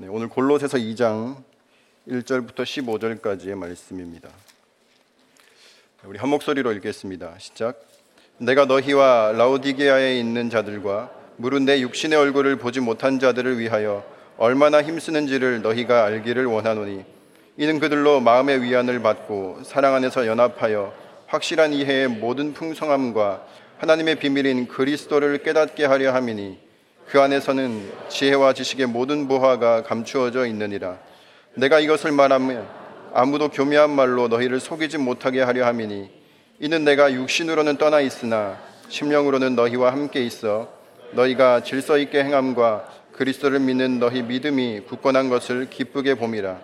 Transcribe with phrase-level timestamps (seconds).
[0.00, 1.42] 네, 오늘 골로새서 2장
[2.06, 4.28] 1절부터 15절까지의 말씀입니다.
[6.04, 7.34] 우리 한 목소리로 읽겠습니다.
[7.38, 7.84] 시작.
[8.36, 14.04] 내가 너희와 라오디게아에 있는 자들과 무릇 내 육신의 얼굴을 보지 못한 자들을 위하여
[14.36, 17.04] 얼마나 힘쓰는지를 너희가 알기를 원하노니
[17.56, 20.94] 이는 그들로 마음의 위안을 받고 사랑 안에서 연합하여
[21.26, 23.44] 확실한 이해의 모든 풍성함과
[23.78, 26.67] 하나님의 비밀인 그리스도를 깨닫게 하려 함이니
[27.08, 30.98] 그 안에서는 지혜와 지식의 모든 보화가 감추어져 있느니라.
[31.54, 32.68] 내가 이것을 말하면
[33.14, 36.10] 아무도 교묘한 말로 너희를 속이지 못하게 하려 함이니
[36.60, 38.58] 이는 내가 육신으로는 떠나 있으나
[38.90, 40.68] 심령으로는 너희와 함께 있어
[41.12, 46.58] 너희가 질서 있게 행함과 그리스도를 믿는 너희 믿음이 굳건한 것을 기쁘게 봄이라.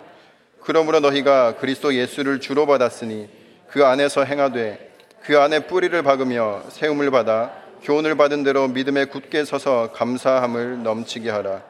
[0.61, 3.29] 그러므로 너희가 그리스도 예수를 주로 받았으니
[3.67, 4.91] 그 안에서 행하되
[5.23, 11.61] 그 안에 뿌리를 박으며 세움을 받아 교훈을 받은 대로 믿음에 굳게 서서 감사함을 넘치게 하라.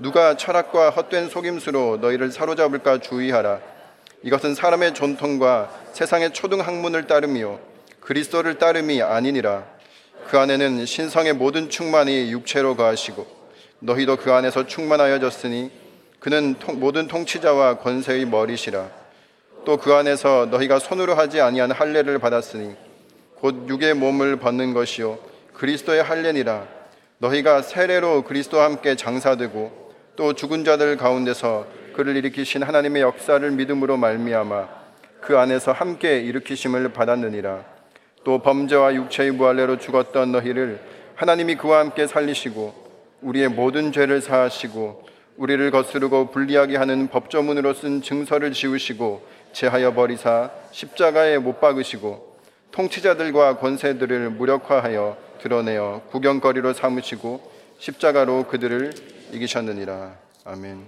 [0.00, 3.60] 누가 철학과 헛된 속임수로 너희를 사로잡을까 주의하라.
[4.24, 7.60] 이것은 사람의 전통과 세상의 초등 학문을 따르며
[8.00, 9.64] 그리스도를 따름이 아니니라.
[10.28, 13.24] 그 안에는 신성의 모든 충만이 육체로 거하시고
[13.78, 15.70] 너희도 그 안에서 충만하여졌으니
[16.18, 18.90] 그는 통, 모든 통치자와 권세의 머리시라.
[19.64, 22.74] 또 그 안에서 너희가 손으로 하지 아니한 할례를 받았으니
[23.36, 26.66] 곧 육의 몸을 벗는 것이요 그리스도의 할례니라.
[27.18, 34.68] 너희가 세례로 그리스도와 함께 장사되고 또 죽은 자들 가운데서 그를 일으키신 하나님의 역사를 믿음으로 말미암아
[35.20, 37.64] 그 안에서 함께 일으키심을 받았느니라.
[38.24, 40.80] 또 범죄와 육체의 무할례로 죽었던 너희를
[41.14, 42.74] 하나님이 그와 함께 살리시고
[43.20, 45.06] 우리의 모든 죄를 사하시고
[45.36, 52.36] 우리를 거스르고 불리하게 하는 법조문으로 쓴 증서를 지우시고 제하여 버리사 십자가에 못 박으시고
[52.72, 58.94] 통치자들과 권세들을 무력화하여 드러내어 구경거리로 삼으시고 십자가로 그들을
[59.32, 60.16] 이기셨느니라.
[60.44, 60.86] 아멘.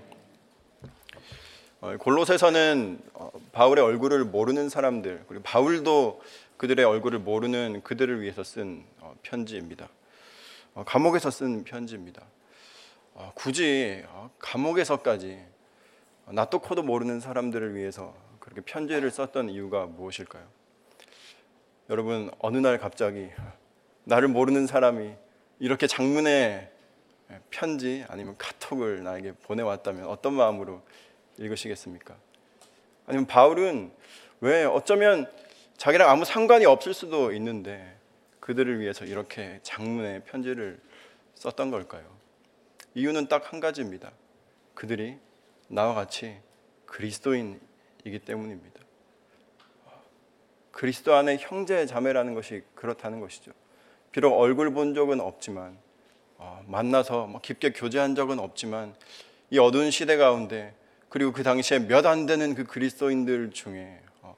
[1.81, 6.23] 어, 골로새서는 어, 바울의 얼굴을 모르는 사람들 그리고 바울도
[6.57, 9.89] 그들의 얼굴을 모르는 그들을 위해서 쓴 어, 편지입니다.
[10.87, 12.23] 감옥에서 쓴 편지입니다.
[13.35, 14.05] 굳이
[14.41, 15.41] 감옥에서까지
[16.27, 20.43] 나도 코도 모르는 사람들을 위해서 그렇게 편지를 썼던 이유가 무엇일까요?
[21.91, 23.31] 여러분 어느 날 갑자기
[24.05, 25.15] 나를 모르는 사람이
[25.59, 26.71] 이렇게 장문의
[27.51, 30.83] 편지 아니면 카톡을 나에게 보내왔다면 어떤 마음으로
[31.39, 32.17] 읽으시겠습니까?
[33.07, 33.93] 아니면 바울은
[34.41, 35.31] 왜 어쩌면
[35.77, 37.97] 자기랑 아무 상관이 없을 수도 있는데
[38.41, 40.81] 그들을 위해서 이렇게 장문의 편지를
[41.35, 42.05] 썼던 걸까요?
[42.95, 44.13] 이유는 딱 한 가지입니다.
[44.75, 45.19] 그들이
[45.69, 46.39] 나와 같이
[46.87, 48.81] 그리스도인이기 때문입니다.
[50.71, 53.53] 그리스도 안에 형제 자매라는 것이 그렇다는 것이죠.
[54.15, 55.77] 비록 얼굴 본 적은 없지만
[56.37, 58.95] 어, 만나서 뭐 깊게 교제한 적은 없지만
[59.51, 60.73] 이 어두운 시대 가운데
[61.09, 64.37] 그리고 그 당시에 몇 안 되는 그 그리스도인들 중에 어,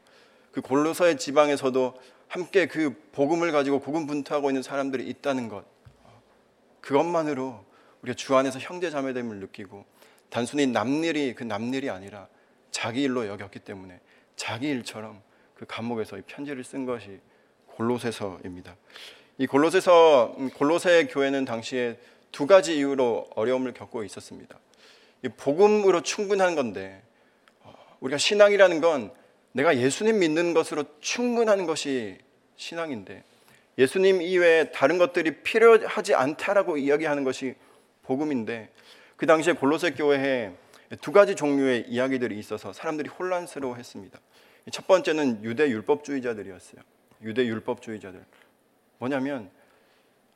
[0.50, 1.92] 그 골로서의 지방에서도
[2.26, 5.66] 함께 그 복음을 가지고 고군분투하고 있는 사람들이 있다는 것
[6.04, 6.22] 어,
[6.80, 7.62] 그것만으로
[8.00, 9.84] 우리가 주 안에서 형제 자매됨을 느끼고
[10.30, 12.28] 단순히 남일이 그 남일이 아니라
[12.70, 14.00] 자기 일로 여겼기 때문에
[14.36, 15.20] 자기 일처럼
[15.54, 17.20] 그 감옥에서 이 편지를 쓴 것이
[17.74, 18.74] 골로새서입니다.
[19.38, 21.98] 이 골로새서 음, 골로새 교회는 당시에
[22.32, 24.58] 두 가지 이유로 어려움을 겪고 있었습니다.
[25.36, 27.02] 복음으로 충분한 건데
[27.62, 29.10] 어, 우리가 신앙이라는 건
[29.52, 32.18] 내가 예수님 믿는 것으로 충분한 것이
[32.56, 33.24] 신앙인데
[33.78, 37.54] 예수님 이외에 다른 것들이 필요하지 않다라고 이야기하는 것이
[38.04, 38.70] 복음인데
[39.16, 40.52] 그 당시에 골로새 교회에
[41.00, 44.18] 두 가지 종류의 이야기들이 있어서 사람들이 혼란스러워했습니다.
[44.72, 46.80] 첫 번째는 유대 율법주의자들이었어요.
[47.22, 48.24] 유대 율법주의자들.
[48.98, 49.50] 뭐냐면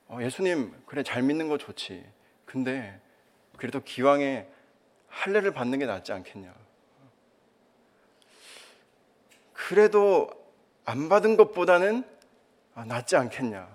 [0.09, 2.05] 어, 예수님 그래 잘 믿는 거 좋지.
[2.45, 3.01] 근데
[3.57, 4.49] 그래도 기왕에
[5.09, 6.53] 할례를 받는 게 낫지 않겠냐.
[9.53, 10.31] 그래도
[10.85, 12.05] 안 받은 것보다는
[12.75, 13.69] 아, 낫지 않겠냐.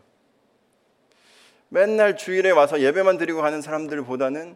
[1.69, 4.55] 맨날 주일에 와서 예배만 드리고 가는 사람들보다는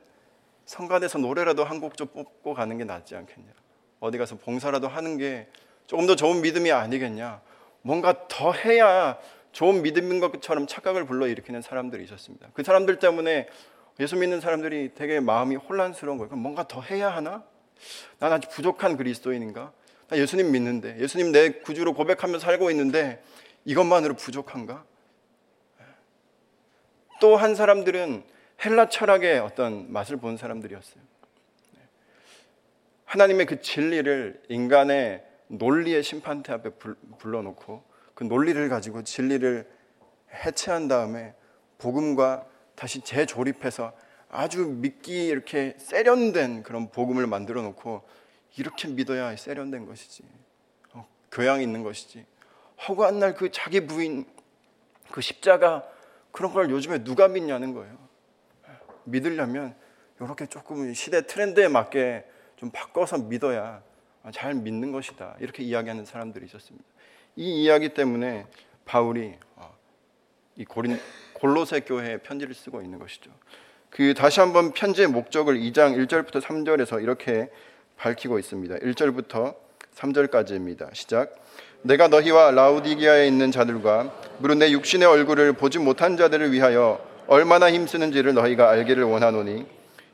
[0.66, 3.52] 성가대에서 노래라도 한 곡 좀 뽑고 가는 게 낫지 않겠냐.
[3.99, 5.47] 어디 가서 봉사라도 하는 게
[5.87, 7.41] 조금 더 좋은 믿음이 아니겠냐.
[7.81, 9.17] 뭔가 더 해야
[9.51, 12.49] 좋은 믿음인 것처럼 착각을 불러일으키는 사람들이 있었습니다.
[12.53, 13.47] 그 사람들 때문에
[13.99, 16.29] 예수 믿는 사람들이 되게 마음이 혼란스러운 거예요.
[16.29, 17.43] 그럼 뭔가 더 해야 하나?
[18.19, 19.72] 난 아주 부족한 그리스도인인가?
[20.07, 23.23] 나 예수님 믿는데, 예수님 내 구주로 고백하며 살고 있는데
[23.66, 24.85] 이것만으로 부족한가?
[27.19, 28.23] 또 한 사람들은
[28.63, 31.03] 헬라 철학의 어떤 맛을 본 사람들이었어요.
[33.05, 36.69] 하나님의 그 진리를 인간의 논리의 심판대 앞에
[37.17, 37.84] 불러놓고
[38.19, 39.66] 그 논리를 가지고 진리를
[40.45, 41.33] 해체한 다음에
[41.77, 42.45] 복음과
[42.75, 43.93] 다시 재조립해서
[44.27, 48.01] 아주 믿기 이렇게 세련된 그런 복음을 만들어 놓고
[48.57, 50.23] 이렇게 믿어야 세련된 것이지.
[50.91, 52.25] 어, 교양이 있는 것이지.
[52.89, 54.25] 허구한 날 그 자기 부인
[55.11, 55.87] 그 십자가
[56.33, 57.97] 그런 걸 요즘에 누가 믿냐는 거예요.
[59.05, 59.77] 믿으려면
[60.19, 62.25] 이렇게 조금 시대 트렌드에 맞게
[62.57, 63.81] 좀 바꿔서 믿어야
[64.33, 65.37] 잘 믿는 것이다.
[65.39, 66.85] 이렇게 이야기하는 사람들이 있었습니다.
[67.40, 68.46] 이 이야기 때문에
[68.84, 69.74] 바울이 어,
[70.58, 71.00] 이 고린
[71.32, 73.32] 골로새 교회에 편지를 쓰고 있는 것이죠.
[73.90, 77.50] 그 다시 한번 편지의 목적을 2장 1절부터 3절에서 이렇게
[77.96, 78.76] 밝히고 있습니다.
[78.80, 79.56] 1절부터
[79.96, 80.94] 3절까지입니다.
[80.94, 81.34] 시작.
[81.82, 88.34] 내가 너희와 라우디기아에 있는 자들과 무릇 내 육신의 얼굴을 보지 못한 자들을 위하여 얼마나 힘쓰는지를
[88.34, 89.66] 너희가 알기를 원하노니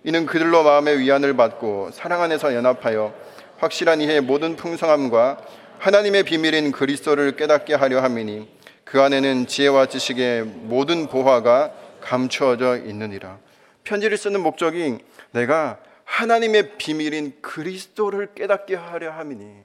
[0.04, 3.16] 이는 그들로 마음의 위안을 받고 사랑 안에서 연합하여
[3.57, 8.50] 확실한 이해 모든 풍성함과 하나님의 비밀인 그리스도를 깨닫게 하려 함이니
[8.83, 13.39] 그 안에는 지혜와 지식의 모든 보화가 감추어져 있느니라.
[13.83, 15.00] 편지를 쓰는 목적이
[15.31, 19.63] 내가 하나님의 비밀인 그리스도를 깨닫게 하려 함이니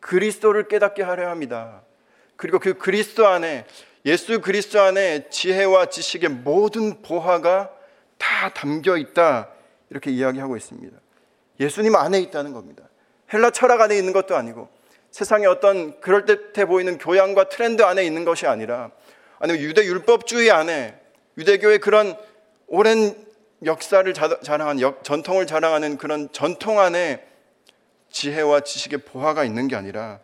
[0.00, 1.82] 그리스도를 깨닫게 하려 합니다.
[2.36, 3.66] 그리고 그 그리스도 안에
[4.04, 7.70] 예수 그리스도 안에 지혜와 지식의 모든 보화가
[8.18, 9.48] 다 담겨 있다.
[9.90, 10.96] 이렇게 이야기하고 있습니다.
[11.60, 12.84] 예수님 안에 있다는 겁니다.
[13.32, 14.75] 헬라 철학 안에 있는 것도 아니고
[15.16, 18.90] 세상의 어떤 그럴듯해 보이는 교양과 트렌드 안에 있는 것이 아니라
[19.38, 20.94] 아니면 유대 율법주의 안에
[21.38, 22.14] 유대교의 그런
[22.66, 23.16] 오랜
[23.64, 27.26] 역사를 자랑한 전통을 자랑하는 그런 전통 안에
[28.10, 30.20] 지혜와 지식의 보화가 있는 게 아니라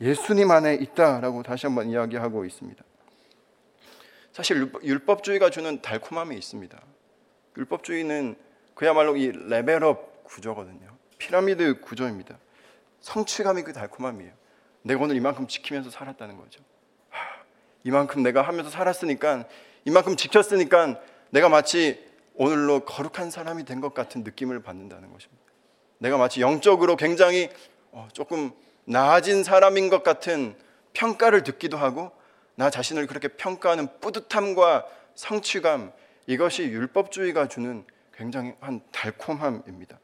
[0.00, 2.82] 예수님 안에 있다라고 다시 한번 이야기하고 있습니다.
[4.32, 6.80] 사실 율법주의가 주는 달콤함이 있습니다.
[7.58, 8.34] 율법주의는
[8.74, 10.96] 그야말로 이 레벨업 구조거든요.
[11.18, 12.38] 피라미드 구조입니다.
[13.02, 14.32] 성취감이 그 달콤함이에요.
[14.82, 16.60] 내가 오늘 이만큼 지키면서 살았다는 거죠.
[17.10, 17.20] 하,
[17.84, 19.44] 이만큼 내가 하면서 살았으니까
[19.84, 21.00] 이만큼 지켰으니까
[21.30, 22.04] 내가 마치
[22.34, 25.42] 오늘로 거룩한 사람이 된 것 같은 느낌을 받는다는 것입니다.
[25.98, 27.50] 내가 마치 영적으로 굉장히
[27.90, 28.52] 어, 조금
[28.84, 30.56] 나아진 사람인 것 같은
[30.94, 32.10] 평가를 듣기도 하고
[32.54, 35.92] 나 자신을 그렇게 평가하는 뿌듯함과 성취감
[36.26, 37.84] 이것이 율법주의가 주는
[38.14, 39.98] 굉장히 한 달콤함입니다.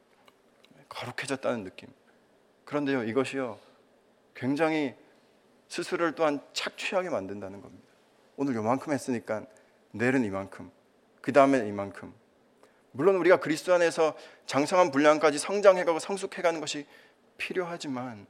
[0.89, 1.89] 거룩해졌다는 느낌.
[2.69, 3.57] 그런데요, 이것이요
[4.35, 4.93] 굉장히
[5.69, 7.87] 스스로를 또한 착취하게 만든다는 겁니다.
[8.37, 9.43] 오늘 요만큼 했으니까
[9.89, 10.69] 내일은 이만큼,
[11.19, 12.13] 그 다음에 이만큼.
[12.91, 16.85] 물론 우리가 그리스도 안에서 장성한 분량까지 성장해가고 성숙해가는 것이
[17.39, 18.27] 필요하지만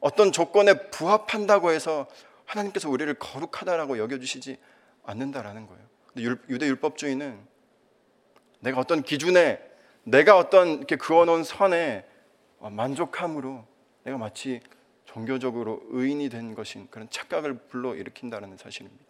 [0.00, 2.06] 어떤 조건에 부합한다고 해서
[2.46, 4.58] 하나님께서 우리를 거룩하다라고 여겨주시지
[5.04, 6.38] 않는다라는 거예요.
[6.48, 7.38] 유대 율법주의는
[8.60, 9.60] 내가 어떤 기준에
[10.04, 12.06] 내가 어떤 이렇게 그어놓은 선에
[12.60, 13.73] 만족함으로
[14.04, 14.60] 내가 마치
[15.04, 19.04] 종교적으로 의인이 된 것인 그런 착각을 불러일으킨다는 사실입니다.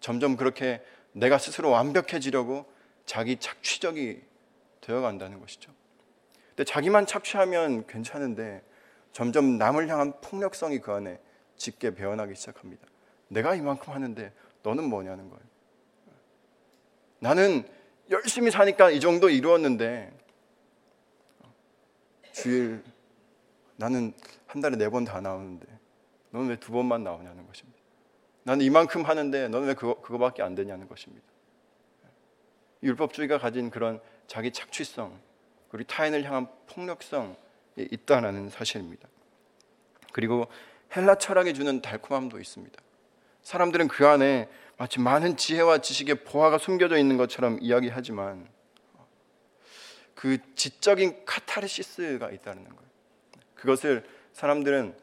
[0.00, 0.82] 점점 그렇게
[1.12, 2.66] 내가 스스로 완벽해지려고
[3.04, 4.22] 자기 착취적이
[4.80, 5.72] 되어 간다는 것이죠.
[6.50, 8.62] 근데 자기만 착취하면 괜찮은데
[9.12, 11.18] 점점 남을 향한 폭력성이 그 안에
[11.56, 12.86] 짙게 배어나기 시작합니다.
[13.28, 14.32] 내가 이만큼 하는데
[14.62, 15.42] 너는 뭐냐는 거예요.
[17.18, 17.68] 나는
[18.10, 20.12] 열심히 사니까 이 정도 이루었는데
[22.32, 22.82] 주일
[23.80, 24.12] 나는
[24.46, 25.66] 한 달에 네 번 다 나오는데
[26.30, 27.78] 너는 왜 두 번만 나오냐는 것입니다.
[28.42, 31.26] 나는 이만큼 하는데 너는 왜 그거, 그거밖에 안 되냐는 것입니다.
[32.82, 35.18] 율법주의가 가진 그런 자기 착취성,
[35.70, 37.34] 그리고 타인을 향한 폭력성이
[37.76, 39.08] 있다는 사실입니다.
[40.12, 40.46] 그리고
[40.94, 42.80] 헬라 철학이 주는 달콤함도 있습니다.
[43.42, 48.48] 사람들은 그 안에 마치 많은 지혜와 지식의 보화가 숨겨져 있는 것처럼 이야기하지만
[50.14, 52.90] 그 지적인 카타르시스가 있다는 거예요.
[53.60, 54.94] 그것을 사람들은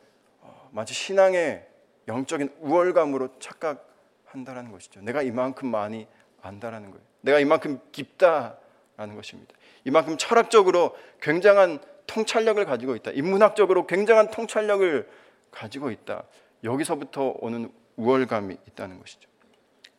[0.42, 1.66] 어, 마치 신앙의
[2.08, 5.02] 영적인 우월감으로 착각한다라는 것이죠.
[5.02, 6.08] 내가 이만큼 많이
[6.42, 7.06] 안다라는 거예요.
[7.22, 9.54] 내가 이만큼 깊다라는 것입니다.
[9.86, 13.12] 이만큼 철학적으로 굉장한 통찰력을 가지고 있다.
[13.12, 15.08] 인문학적으로 굉장한 통찰력을
[15.52, 16.24] 가지고 있다.
[16.64, 19.30] 여기서부터 오는 우월감이 있다는 것이죠.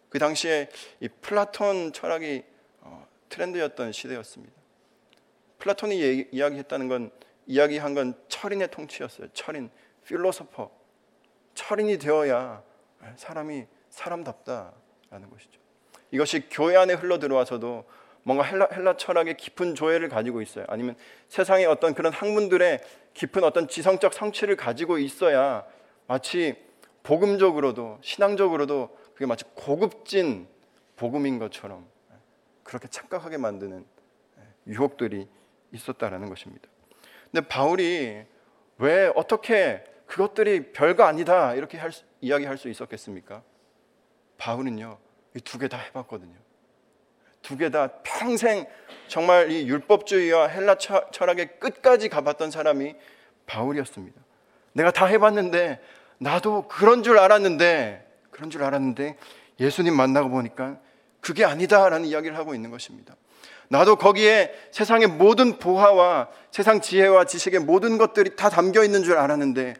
[0.08, 0.68] 그 당시에
[1.00, 2.42] 이 플라톤 철학이
[2.80, 4.54] 어, 트렌드였던 시대였습니다.
[5.58, 7.10] 플라톤이 이야기했다는 건
[7.48, 9.28] 이야기한 건 철인의 통치였어요.
[9.32, 9.70] 철인,
[10.04, 10.70] philosopher.
[11.54, 12.62] 철인이 되어야
[13.16, 15.58] 사람이 사람답다라는 것이죠.
[16.10, 17.84] 이것이 교회 안에 흘러 들어와서도
[18.22, 20.66] 뭔가 헬라, 헬라 철학의 깊은 조예를 가지고 있어요.
[20.68, 20.94] 아니면
[21.28, 22.80] 세상의 어떤 그런 학문들의
[23.14, 25.66] 깊은 어떤 지성적 성취를 가지고 있어야
[26.06, 26.62] 마치
[27.02, 30.46] 복음적으로도 신앙적으로도 그게 마치 고급진
[30.96, 31.86] 복음인 것처럼
[32.62, 33.86] 그렇게 착각하게 만드는
[34.66, 35.26] 유혹들이
[35.72, 36.68] 있었다라는 것입니다.
[37.32, 38.24] 근데 바울이
[38.78, 43.42] 왜 어떻게 그것들이 별거 아니다 이렇게 할 수, 이야기할 수 있었겠습니까?
[44.38, 44.98] 바울은요
[45.36, 46.34] 이 두 개 다 해봤거든요.
[47.42, 48.66] 두 개 다 평생
[49.08, 52.94] 정말 이 율법주의와 헬라 철학의 끝까지 가봤던 사람이
[53.46, 54.20] 바울이었습니다.
[54.72, 55.80] 내가 다 해봤는데
[56.18, 59.16] 나도 그런 줄 알았는데 그런 줄 알았는데
[59.60, 60.78] 예수님 만나고 보니까
[61.20, 63.16] 그게 아니다라는 이야기를 하고 있는 것입니다.
[63.68, 69.74] 나도 거기에 세상의 모든 보화와 세상 지혜와 지식의 모든 것들이 다 담겨 있는 줄 알았는데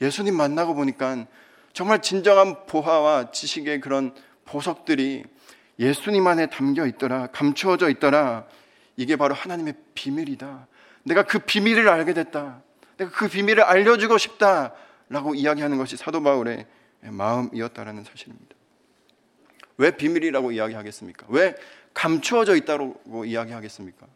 [0.00, 1.26] 예수님 만나고 보니까
[1.72, 5.24] 정말 진정한 보화와 지식의 그런 보석들이
[5.78, 8.46] 예수님 안에 담겨 있더라, 감추어져 있더라.
[8.96, 10.68] 이게 바로 하나님의 비밀이다.
[11.02, 12.62] 내가 그 비밀을 알게 됐다.
[12.96, 14.72] 내가 그 비밀을 알려주고 싶다.
[15.08, 16.66] 라고 이야기하는 것이 사도 바울의
[17.00, 18.54] 마음이었다라는 사실입니다.
[19.76, 21.26] 왜 비밀이라고 이야기하겠습니까?
[21.28, 21.54] 왜
[21.94, 24.06] 감추어져 있다고 이야기하겠습니까?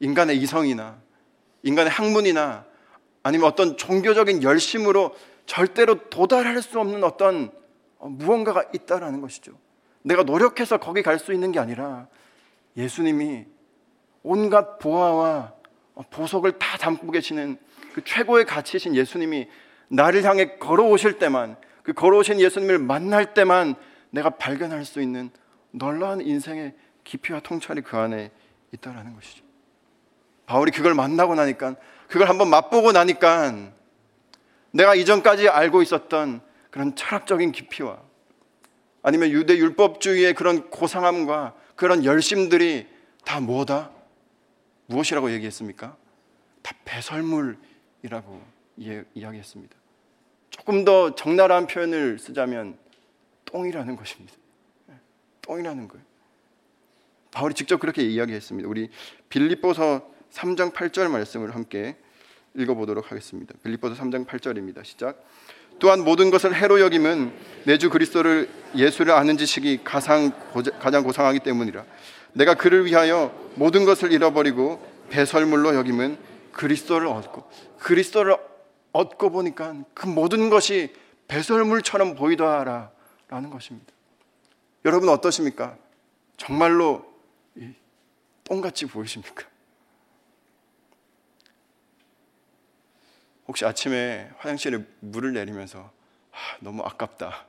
[0.00, 1.00] 인간의 이성이나
[1.62, 2.66] 인간의 학문이나
[3.22, 7.50] 아니면 어떤 종교적인 열심으로 절대로 도달할 수 없는 어떤
[7.98, 9.52] 무언가가 있다라는 것이죠.
[10.02, 12.06] 내가 노력해서 거기 갈 수 있는 게 아니라
[12.76, 13.46] 예수님이
[14.22, 15.54] 온갖 보화와
[16.10, 17.58] 보석을 다 담고 계시는
[17.94, 19.48] 그 최고의 가치이신 예수님이
[19.88, 23.76] 나를 향해 걸어오실 때만 그 걸어오신 예수님을 만날 때만
[24.10, 25.30] 내가 발견할 수 있는
[25.70, 26.74] 놀라운 인생의
[27.06, 28.30] 깊이와 통찰이 그 안에
[28.72, 29.44] 있다라는 것이죠.
[30.44, 31.76] 바울이 그걸 만나고 나니까
[32.08, 33.72] 그걸 한번 맛보고 나니까
[34.72, 37.98] 내가 이전까지 알고 있었던 그런 철학적인 깊이와
[39.02, 42.88] 아니면 유대 율법주의의 그런 고상함과 그런 열심들이
[43.24, 43.90] 다 뭐다?
[44.86, 45.96] 무엇이라고 얘기했습니까?
[46.62, 48.42] 다 배설물이라고
[48.76, 49.76] 이야기했습니다.
[50.50, 52.78] 조금 더 적나라한 표현을 쓰자면
[53.46, 54.34] 똥이라는 것입니다.
[55.42, 56.15] 똥이라는 거예요.
[57.36, 58.66] 바울이 직접 그렇게 이야기했습니다.
[58.66, 58.88] 우리
[59.28, 61.96] 빌립보서 3장 8절 말씀을 함께
[62.54, 63.52] 읽어보도록 하겠습니다.
[63.62, 64.82] 빌립보서 3장 8절입니다.
[64.86, 65.22] 시작.
[65.78, 67.32] 또한 모든 것을 해로 여김은
[67.66, 70.32] 내 주 그리스도를 예수를 아는 지식이 가장
[70.80, 71.84] 가장 고상하기 때문이라.
[72.32, 76.16] 내가 그를 위하여 모든 것을 잃어버리고 배설물로 여김은
[76.52, 77.50] 그리스도를 얻고
[77.80, 78.38] 그리스도를
[78.92, 80.90] 얻고 보니까 그 모든 것이
[81.28, 83.92] 배설물처럼 보이더라라는 것입니다.
[84.86, 85.76] 여러분 어떠십니까?
[86.38, 87.15] 정말로
[88.46, 89.46] 똥같이 보이십니까?
[93.46, 95.92] 혹시 아침에 화장실에 물을 내리면서
[96.32, 97.46] 아, 너무 아깝다.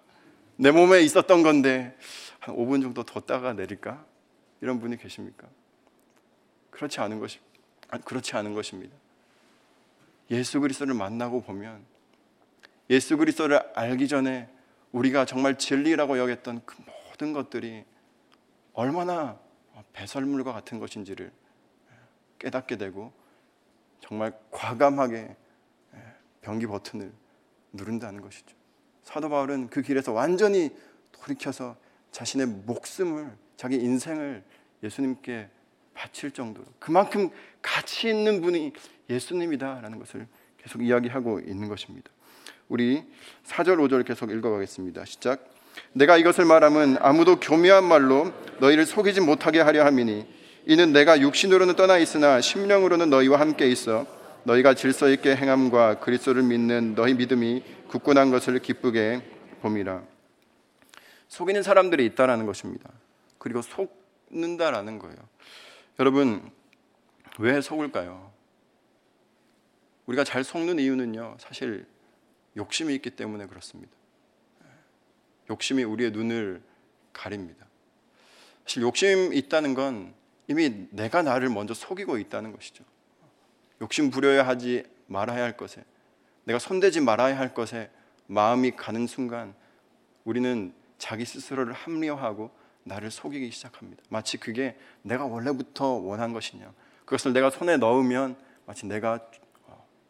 [0.57, 1.97] 내 몸에 있었던 건데
[2.39, 4.05] 한 5분 정도 뒀다가 내릴까?
[4.61, 5.47] 이런 분이 계십니까?
[6.71, 7.39] 그렇지 않은 것이
[8.03, 8.95] 그렇지 않은 것입니다.
[10.31, 11.85] 예수 그리스도를 만나고 보면
[12.89, 14.49] 예수 그리스도를 알기 전에
[14.91, 16.75] 우리가 정말 진리라고 여겼던 그
[17.09, 17.85] 모든 것들이
[18.73, 19.39] 얼마나
[19.93, 21.31] 배설물과 같은 것인지를
[22.39, 23.11] 깨닫게 되고
[23.99, 25.35] 정말 과감하게
[26.41, 27.11] 변기 버튼을
[27.73, 28.55] 누른다는 것이죠.
[29.03, 30.75] 사도 바울은 그 길에서 완전히
[31.11, 31.75] 돌이켜서
[32.11, 34.43] 자신의 목숨을 자기 인생을
[34.83, 35.49] 예수님께
[35.93, 37.29] 바칠 정도로 그만큼
[37.61, 38.73] 가치 있는 분이
[39.09, 42.11] 예수님이다라는 것을 계속 이야기하고 있는 것입니다.
[42.69, 43.03] 우리
[43.45, 45.05] 4절 5절 계속 읽어가겠습니다.
[45.05, 45.56] 시작.
[45.93, 50.25] 내가 이것을 말함은 아무도 교묘한 말로 너희를 속이지 못하게 하려 함이니
[50.65, 54.05] 이는 내가 육신으로는 떠나 있으나 심령으로는 너희와 함께 있어
[54.43, 59.21] 너희가 질서 있게 행함과 그리스도를 믿는 너희 믿음이 굳건한 것을 기쁘게
[59.61, 60.03] 봄이라.
[61.27, 62.89] 속이는 사람들이 있다라는 것입니다.
[63.37, 65.17] 그리고 속는다라는 거예요.
[65.99, 66.49] 여러분
[67.39, 68.31] 왜 속을까요?
[70.05, 71.37] 우리가 잘 속는 이유는요.
[71.39, 71.85] 사실
[72.55, 73.96] 욕심이 있기 때문에 그렇습니다.
[75.49, 76.61] 욕심이 우리의 눈을
[77.13, 77.65] 가립니다.
[78.63, 80.13] 사실 욕심 있다는 건
[80.47, 82.83] 이미 내가 나를 먼저 속이고 있다는 것이죠.
[83.81, 85.83] 욕심 부려야 하지 말아야 할 것에
[86.43, 87.89] 내가 손대지 말아야 할 것에
[88.27, 89.53] 마음이 가는 순간
[90.23, 92.51] 우리는 자기 스스로를 합리화하고
[92.83, 94.03] 나를 속이기 시작합니다.
[94.09, 96.73] 마치 그게 내가 원래부터 원한 것이냐.
[97.05, 98.35] 그것을 내가 손에 넣으면
[98.65, 99.25] 마치 내가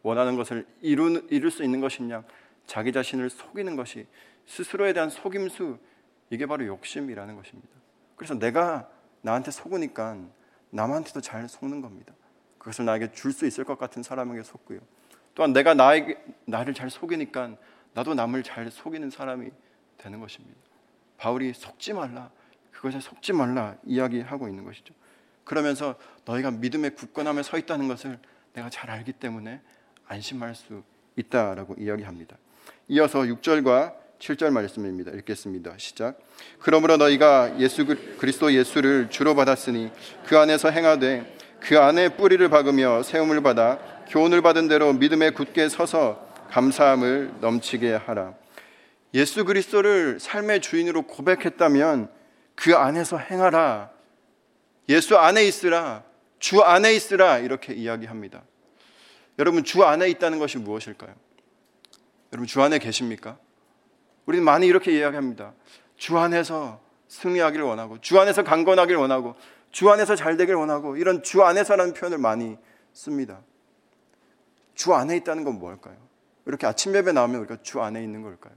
[0.02, 2.24] 원하는 것을 이룰 수 있는 것이냐.
[2.66, 4.06] 자기 자신을 속이는 것이
[4.48, 5.78] 스스로에 대한 속임수
[6.30, 7.68] 이게 바로 욕심이라는 것입니다.
[8.16, 8.88] 그래서 내가
[9.20, 10.18] 나한테 속으니까
[10.70, 12.14] 남한테도 잘 속는 겁니다.
[12.58, 14.80] 그것을 나에게 줄 수 있을 것 같은 사람에게 속고요.
[15.34, 17.56] 또한 내가 나에게 나를 잘 속이니까
[17.92, 19.50] 나도 남을 잘 속이는 사람이
[19.98, 20.58] 되는 것입니다.
[21.18, 22.30] 바울이 속지 말라.
[22.72, 24.94] 그것에 속지 말라 이야기하고 있는 것이죠.
[25.44, 28.18] 그러면서 너희가 믿음의 굳건함에 서 있다는 것을
[28.54, 29.60] 내가 잘 알기 때문에
[30.06, 30.82] 안심할 수
[31.16, 32.36] 있다라고 이야기합니다.
[32.88, 35.12] 이어서 6절과 7절 말씀입니다.
[35.12, 35.74] 읽겠습니다.
[35.78, 36.18] 시작.
[36.58, 39.90] 그러므로 너희가 예수 그리스도 예수를 주로 받았으니
[40.26, 46.26] 그 안에서 행하되 그 안에 뿌리를 박으며 세움을 받아 교훈을 받은 대로 믿음에 굳게 서서
[46.50, 48.34] 감사함을 넘치게 하라.
[49.14, 52.10] 예수 그리스도를 삶의 주인으로 고백했다면
[52.54, 53.90] 그 안에서 행하라.
[54.88, 56.02] 예수 안에 있으라,
[56.38, 58.42] 주 안에 있으라 이렇게 이야기합니다.
[59.38, 61.14] 여러분 주 안에 있다는 것이 무엇일까요?
[62.32, 63.38] 여러분 주 안에 계십니까?
[64.28, 65.54] 우리는 많이 이렇게 이야기합니다.
[65.96, 69.34] 주 안에서 승리하기를 원하고 주 안에서 강건하기를 원하고
[69.70, 72.58] 주 안에서 잘 되길 원하고 이런 주 안에서라는 표현을 많이
[72.92, 73.40] 씁니다.
[74.74, 75.96] 주 안에 있다는 건 뭘까요?
[76.44, 78.52] 이렇게 아침 예배 나오면 우리가 주 안에 있는 걸까요?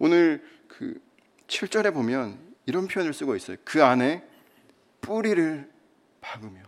[0.00, 1.00] 오늘 그
[1.46, 2.36] 7절에 보면
[2.66, 3.58] 이런 표현을 쓰고 있어요.
[3.64, 4.24] 그 안에
[5.02, 5.70] 뿌리를
[6.20, 6.62] 박으며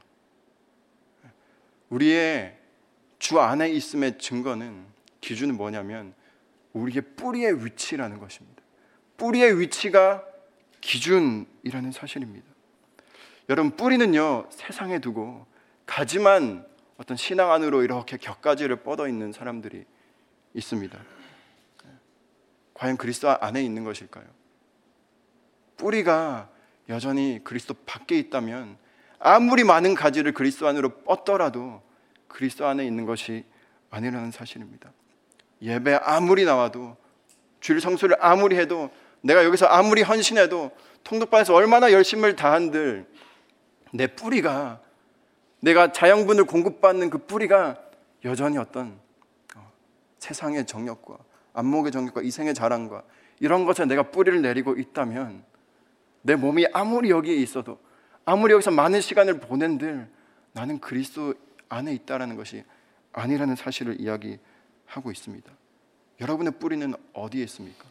[1.89, 2.57] 우리의
[3.19, 4.87] 주 안에 있음의 증거는
[5.21, 6.15] 기준은 뭐냐면
[6.73, 8.63] 우리의 뿌리의 위치라는 것입니다.
[9.17, 10.25] 뿌리의 위치가
[10.81, 12.47] 기준이라는 사실입니다.
[13.49, 15.47] 여러분 뿌리는요 세상에 두고
[15.87, 19.85] 가지만 어떤 신앙 안으로 이렇게 격가지를 뻗어 있는 사람들이
[20.55, 20.99] 있습니다.
[22.75, 24.25] 과연 그리스도 안에 있는 것일까요?
[25.77, 26.51] 뿌리가
[26.89, 28.77] 여전히 그리스도 밖에 있다면
[29.19, 31.83] 아무리 많은 가지를 그리스도 안으로 뻗더라도
[32.29, 33.45] 그리스도 안에 있는 것이
[33.91, 34.93] 아니라는 사실입니다.
[35.63, 36.97] 예배 아무리 나와도
[37.61, 38.91] 주일 성수를 아무리 해도
[39.21, 40.73] 내가 여기서 아무리 헌신해도
[41.05, 43.07] 통독반에서 얼마나 열심을 다한들
[43.93, 44.81] 내 뿌리가
[45.61, 47.81] 내가 자양분을 공급받는 그 뿌리가
[48.25, 48.99] 여전히 어떤
[49.55, 49.73] 어,
[50.19, 51.19] 세상의 정욕과
[51.55, 53.05] 안목의 정욕과 이생의 자랑과
[53.39, 55.45] 이런 것에 내가 뿌리를 내리고 있다면
[56.23, 57.79] 내 몸이 아무리 여기에 있어도
[58.25, 60.09] 아무리 여기서 많은 시간을 보낸들
[60.53, 61.35] 나는 그리스도
[61.69, 62.65] 안에 있다라는 것이
[63.13, 64.39] 아니라는 사실을 이야기
[64.93, 65.51] 하고 있습니다.
[66.21, 67.87] 여러분의 뿌리는 어디에 있습니까?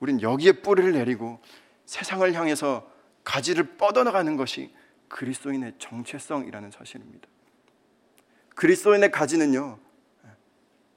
[0.00, 1.40] 우린 여기에 뿌리를 내리고
[1.86, 2.90] 세상을 향해서
[3.24, 4.74] 가지를 뻗어나가는 것이
[5.08, 7.26] 그리스도인의 정체성이라는 사실입니다.
[8.54, 9.78] 그리스도인의 가지는요,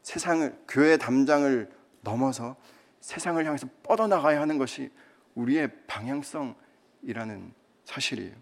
[0.01, 2.57] 세상을, 교회 담장을 넘어서
[2.99, 4.91] 세상을 향해서 뻗어나가야 하는 것이
[5.35, 7.53] 우리의 방향성이라는
[7.85, 8.35] 사실이에요.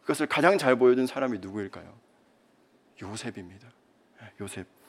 [0.00, 1.98] 그것을 가장 잘 보여준 사람이 누구일까요?
[3.02, 3.68] 요셉입니다.
[4.40, 4.79] 요셉.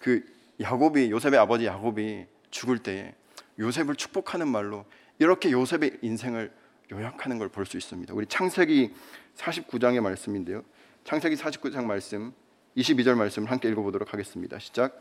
[0.00, 0.24] 그
[0.60, 3.14] 야곱이 요셉의 아버지 야곱이 죽을 때에
[3.58, 4.84] 요셉을 축복하는 말로
[5.18, 6.50] 이렇게 요셉의 인생을
[6.90, 8.12] 요약하는 걸 볼 수 있습니다.
[8.14, 8.92] 우리 창세기
[9.36, 10.64] 49장의 말씀인데요.
[11.04, 12.32] 창세기 49장 말씀
[12.76, 14.58] 22절 말씀을 함께 읽어보도록 하겠습니다.
[14.58, 14.98] 시작.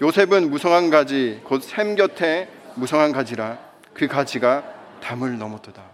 [0.00, 3.58] 요셉은 무성한 가지 곧 샘 곁에 무성한 가지라
[3.94, 5.84] 그 가지가 담을 넘었도다.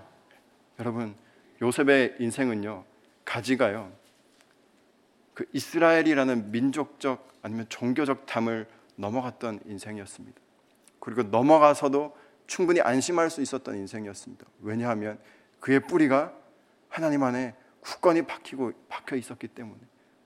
[0.78, 1.14] 여러분
[1.60, 2.84] 요셉의 인생은요
[3.24, 3.92] 가지가요
[5.34, 8.66] 그 이스라엘이라는 민족적 아니면 종교적 담을
[8.96, 10.40] 넘어갔던 인생이었습니다.
[11.00, 12.16] 그리고 넘어가서도
[12.46, 14.44] 충분히 안심할 수 있었던 인생이었습니다.
[14.60, 15.18] 왜냐하면
[15.60, 16.32] 그의 뿌리가
[16.88, 19.78] 하나님 안에 굳건히 박히고 박혀 있었기 때문에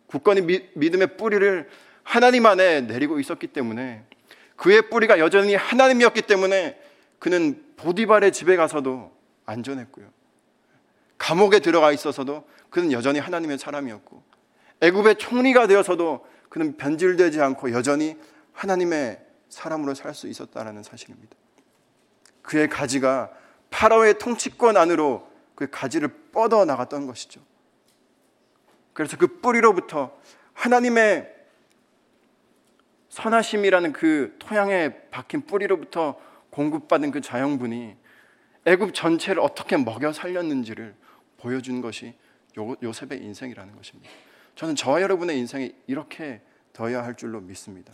[0.06, 1.68] 굳건히 미, 믿음의 뿌리를
[2.02, 4.04] 하나님 안에 내리고 있었기 때문에
[4.56, 6.80] 그의 뿌리가 여전히 하나님이었기 때문에
[7.18, 9.12] 그는 보디발의 집에 가서도
[9.44, 10.06] 안전했고요.
[11.18, 14.22] 감옥에 들어가 있어서도 그는 여전히 하나님의 사람이었고
[14.80, 18.16] 애굽의 총리가 되어서도 그는 변질되지 않고 여전히
[18.52, 21.36] 하나님의 사람으로 살 수 있었다라는 사실입니다.
[22.42, 23.30] 그의 가지가
[23.70, 27.40] 파라오의 통치권 안으로 그 가지를 뻗어 나갔던 것이죠.
[28.92, 30.16] 그래서 그 뿌리로부터
[30.54, 31.34] 하나님의
[33.08, 37.96] 선하심이라는 그 토양에 박힌 뿌리로부터 공급받은 그 자연분이
[38.66, 40.94] 애굽 전체를 어떻게 먹여 살렸는지를
[41.38, 42.14] 보여준 것이
[42.58, 44.10] 요, 셉의 인생이라는 것입니다.
[44.56, 46.40] 저는 저와 여러분의 인생이 이렇게
[46.72, 47.92] 되어야 할 줄로 믿습니다.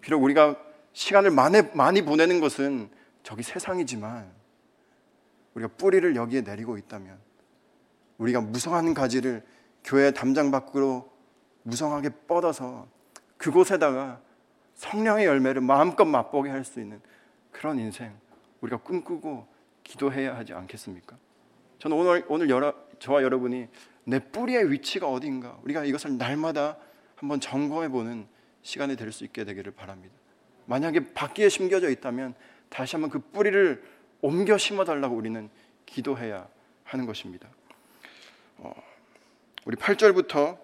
[0.00, 0.56] 비록 우리가
[0.92, 2.88] 시간을 많이, 많이 보내는 것은
[3.22, 4.30] 저기 세상이지만
[5.54, 7.18] 우리가 뿌리를 여기에 내리고 있다면
[8.18, 9.42] 우리가 무성한 가지를
[9.82, 11.10] 교회 담장 밖으로
[11.62, 12.86] 무성하게 뻗어서
[13.36, 14.20] 그곳에다가
[14.74, 17.00] 성령의 열매를 마음껏 맛보게 할 수 있는
[17.50, 18.14] 그런 인생
[18.60, 19.46] 우리가 꿈꾸고
[19.82, 21.16] 기도해야 하지 않겠습니까?
[21.78, 23.68] 저는 오늘 오늘 여러, 저와 여러분이
[24.08, 26.76] 내 뿌리의 위치가 어딘가 우리가 이것을 날마다
[27.16, 28.28] 한번 점검해 보는
[28.62, 30.14] 시간이 될 수 있게 되기를 바랍니다.
[30.66, 32.34] 만약에 바퀴에 심겨져 있다면
[32.68, 33.82] 다시 한번 그 뿌리를
[34.20, 35.50] 옮겨 심어 달라고 우리는
[35.86, 36.46] 기도해야
[36.84, 37.48] 하는 것입니다.
[38.58, 38.72] 어,
[39.64, 40.58] 우리 8절부터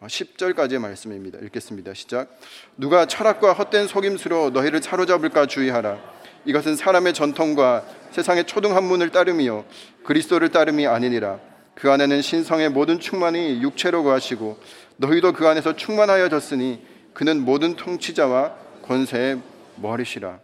[0.00, 1.38] 10절까지의 말씀입니다.
[1.40, 1.92] 읽겠습니다.
[1.92, 2.38] 시작.
[2.76, 5.98] 누가 철학과 헛된 속임수로 너희를 사로잡을까 주의하라.
[6.46, 9.66] 이것은 사람의 전통과 세상의 초등 한문을 따름이요
[10.04, 11.47] 그리스도를 따름이 아니니라.
[11.78, 14.58] 그 안에는 신성의 모든 충만이 육체로 거하시고
[14.96, 19.40] 너희도 그 안에서 충만하여졌으니 그는 모든 통치자와 권세의
[19.76, 20.40] 머리시라.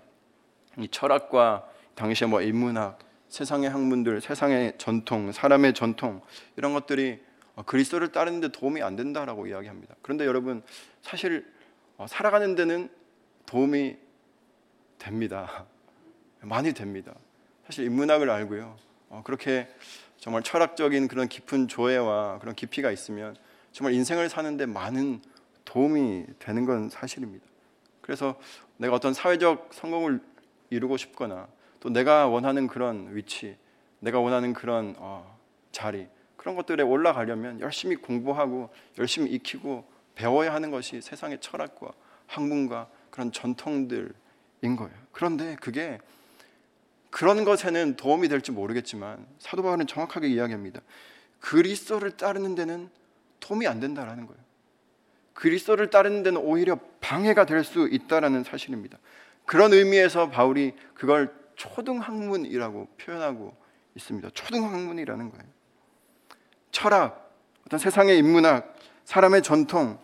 [0.79, 6.21] 이 철학과 당시의 뭐 인문학, 세상의 학문들, 세상의 전통, 사람의 전통
[6.57, 7.19] 이런 것들이
[7.67, 9.97] 그리스도를 따르는데 도움이 안 된다라고 이야기합니다.
[10.03, 10.63] 그런데 여러분
[11.03, 11.45] 사실
[11.97, 12.89] 어, 살아가는 데는
[13.47, 13.97] 도움이
[15.01, 15.67] 됩니다.
[16.43, 17.13] 많이 됩니다.
[17.67, 18.77] 사실 인문학을 알고요.
[19.09, 19.67] 어, 그렇게
[20.19, 23.37] 정말 철학적인 그런 깊은 조예와 그런 깊이가 있으면
[23.73, 25.21] 정말 인생을 사는데 많은
[25.65, 27.45] 도움이 되는 건 사실입니다.
[28.01, 28.39] 그래서
[28.77, 30.21] 내가 어떤 사회적 성공을
[30.71, 31.49] 이루고 싶거나
[31.81, 33.57] 또 내가 원하는 그런 위치,
[34.01, 35.39] 내가 원하는 그런 어,
[35.73, 41.93] 자리 그런 것들에 올라가려면 열심히 공부하고 열심히 익히고 배워야 하는 것이 세상의 철학과
[42.27, 44.13] 학문과 그런 전통들인
[44.77, 44.95] 거예요.
[45.13, 45.99] 그런데 그게
[47.15, 50.81] 그런 것에는 도움이 될지 모르겠지만 사도 바울은 정확하게 이야기합니다.
[51.39, 52.91] 그리스도를 따르는 데는
[53.39, 54.43] 도움이 안 된다라는 거예요.
[55.33, 58.99] 그리스도를 따르는 데는 오히려 방해가 될 수 있다라는 사실입니다.
[59.47, 63.57] 그런 의미에서 바울이 그걸 초등학문이라고 표현하고
[63.95, 64.31] 있습니다.
[64.31, 65.45] 초등학문이라는 거예요.
[66.73, 67.33] 철학,
[67.65, 68.75] 어떤 세상의 인문학,
[69.05, 70.01] 사람의 전통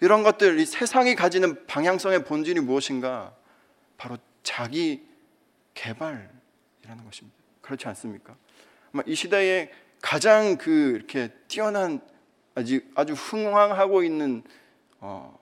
[0.00, 3.34] 이런 것들 이 세상이 가지는 방향성의 본질이 무엇인가?
[3.98, 5.11] 바로 자기
[5.74, 7.38] 개발이라는 것입니다.
[7.60, 8.36] 그렇지 않습니까?
[8.92, 12.00] 아마 이 시대에 가장 그 이렇게 뛰어난
[12.54, 14.42] 아주 아주 흥황하고 있는
[14.98, 15.38] 어,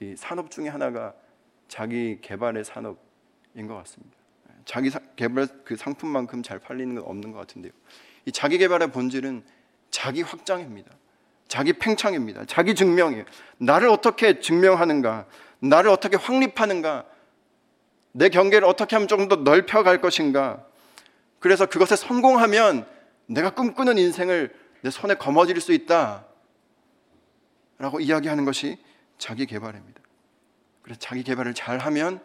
[0.00, 1.14] 이 산업 중에 하나가
[1.68, 4.16] 자기 개발의 산업인 것 같습니다.
[4.64, 7.72] 자기 개발 그 상품만큼 잘 팔리는 건 없는 것 같은데요.
[8.24, 9.44] 이 자기 개발의 본질은
[9.90, 10.90] 자기 확장입니다.
[11.46, 12.44] 자기 팽창입니다.
[12.46, 13.24] 자기 증명이에요.
[13.58, 15.26] 나를 어떻게 증명하는가?
[15.60, 17.06] 나를 어떻게 확립하는가?
[18.16, 20.64] 내 경계를 어떻게 하면 조금 더 넓혀갈 것인가?
[21.38, 22.88] 그래서 그것에 성공하면
[23.26, 26.24] 내가 꿈꾸는 인생을 내 손에 거머쥘 수 있다.
[27.76, 28.78] 라고 이야기하는 것이
[29.18, 30.00] 자기 개발입니다.
[30.80, 32.24] 그래서 자기 개발을 잘 하면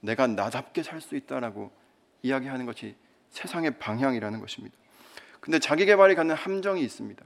[0.00, 1.70] 내가 나답게 살 수 있다라고
[2.22, 2.96] 이야기하는 것이
[3.28, 4.74] 세상의 방향이라는 것입니다.
[5.40, 7.22] 근데 자기 개발이 갖는 함정이 있습니다.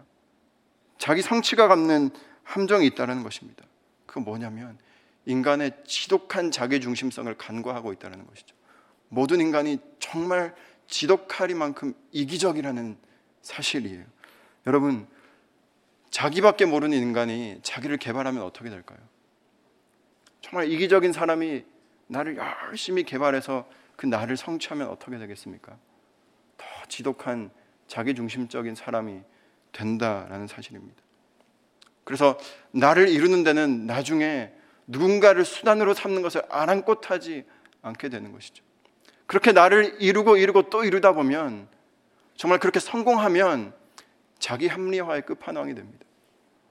[0.98, 2.10] 자기 성취가 갖는
[2.42, 3.64] 함정이 있다는 것입니다.
[4.06, 4.78] 그 뭐냐면
[5.26, 8.56] 인간의 지독한 자기 중심성을 간과하고 있다는 것이죠.
[9.08, 10.54] 모든 인간이 정말
[10.88, 12.96] 지독하리만큼 이기적이라는
[13.42, 14.04] 사실이에요.
[14.66, 15.06] 여러분,
[16.10, 18.98] 자기밖에 모르는 인간이 자기를 개발하면 어떻게 될까요?
[20.40, 21.64] 정말 이기적인 사람이
[22.08, 25.76] 나를 열심히 개발해서 그 나를 성취하면 어떻게 되겠습니까?
[26.58, 27.50] 더 지독한
[27.86, 29.20] 자기 중심적인 사람이
[29.72, 31.00] 된다라는 사실입니다.
[32.04, 32.38] 그래서
[32.72, 34.52] 나를 이루는 데는 나중에
[34.86, 37.44] 누군가를 수단으로 삼는 것을 아랑곳하지
[37.82, 38.64] 않게 되는 것이죠.
[39.26, 41.68] 그렇게 나를 이루고 이루고 또 이루다 보면
[42.36, 43.72] 정말 그렇게 성공하면
[44.38, 46.04] 자기 합리화의 끝판왕이 됩니다.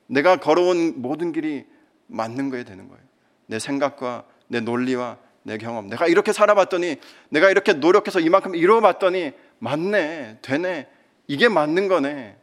[0.07, 1.65] 내가 걸어온 모든 길이
[2.07, 3.01] 맞는 거에 되는 거예요.
[3.47, 5.87] 내 생각과 내 논리와 내 경험.
[5.87, 6.97] 내가 이렇게 살아봤더니,
[7.29, 10.87] 내가 이렇게 노력해서 이만큼 이루어봤더니, 맞네, 되네,
[11.27, 12.37] 이게 맞는 거네.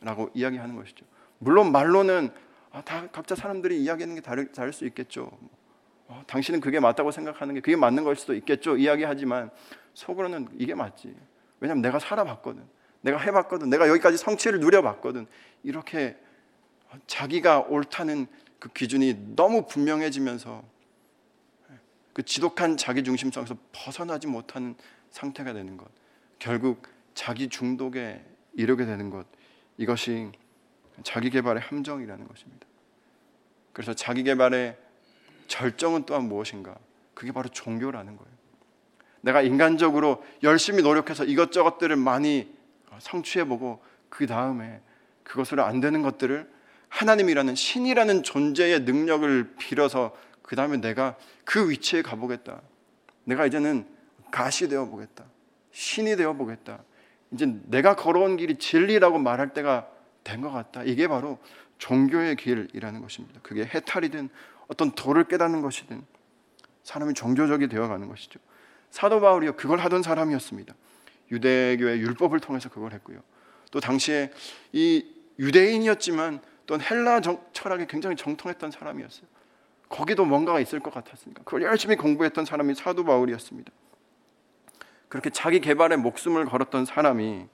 [0.00, 1.06] 라고 이야기하는 것이죠.
[1.38, 2.30] 물론 말로는
[2.72, 5.30] 아, 다 각자 사람들이 이야기하는 게 다를, 다를 수 있겠죠.
[6.08, 8.76] 어, 당신은 그게 맞다고 생각하는 게 그게 맞는 걸 수도 있겠죠.
[8.76, 9.50] 이야기하지만
[9.94, 11.14] 속으로는 이게 맞지.
[11.60, 12.62] 왜냐하면 내가 살아봤거든.
[13.02, 13.68] 내가 해봤거든.
[13.68, 15.26] 내가 여기까지 성취를 누려봤거든.
[15.62, 16.16] 이렇게
[17.06, 18.26] 자기가 옳다는
[18.58, 20.62] 그 기준이 너무 분명해지면서
[22.12, 24.74] 그 지독한 자기 중심성에서 벗어나지 못하는
[25.10, 25.88] 상태가 되는 것.
[26.38, 26.82] 결국
[27.14, 29.26] 자기 중독에 이르게 되는 것.
[29.78, 30.30] 이것이
[31.02, 32.66] 자기 개발의 함정이라는 것입니다.
[33.72, 34.76] 그래서 자기 개발의
[35.48, 36.76] 절정은 또한 무엇인가?
[37.14, 38.32] 그게 바로 종교라는 거예요.
[39.22, 42.52] 내가 인간적으로 열심히 노력해서 이것저것들을 많이
[42.98, 44.80] 성취해보고 그 다음에
[45.22, 46.50] 그것으로 안 되는 것들을
[46.88, 52.60] 하나님이라는 신이라는 존재의 능력을 빌어서 그 다음에 내가 그 위치에 가보겠다.
[53.24, 53.86] 내가 이제는
[54.30, 55.24] 가시 되어 보겠다.
[55.70, 56.82] 신이 되어 보겠다.
[57.30, 59.88] 이제 내가 걸어온 길이 진리라고 말할 때가
[60.24, 60.82] 된 것 같다.
[60.84, 61.38] 이게 바로
[61.78, 63.40] 종교의 길이라는 것입니다.
[63.42, 64.28] 그게 해탈이든
[64.68, 66.04] 어떤 도를 깨닫는 것이든
[66.84, 68.40] 사람이 종교적이 되어가는 것이죠.
[68.90, 70.74] 사도 바울이요 그걸 하던 사람이었습니다.
[71.30, 73.20] 유대교의 율법을 통해서 그걸 했고요.
[73.70, 74.30] 또 당시에
[74.72, 75.06] 이
[75.38, 79.26] 유대인이었지만 또 헬라 정, 철학에 굉장히 정통했던 사람이었어요.
[79.88, 83.70] 거기도 뭔가가 있을 것 같았으니까 그걸 열심히 공부했던 사람이 사도 바울이었습니다.
[85.08, 87.46] 그렇게 자기 개발에 목숨을 걸었던 사람이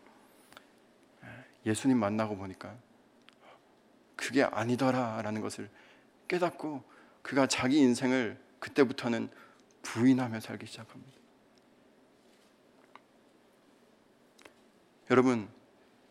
[1.68, 2.76] 예수님 만나고 보니까
[4.16, 5.70] 그게 아니더라라는 것을
[6.26, 6.83] 깨닫고
[7.22, 9.31] 그가 자기 인생을 그때부터는
[9.83, 11.12] 부인하며 살기 시작합니다.
[15.11, 15.48] 여러분,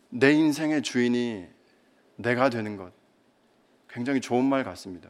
[0.09, 1.47] 내 인생의 주인이
[2.15, 2.93] 내가 되는 것
[3.89, 5.09] 굉장히 좋은 말 같습니다.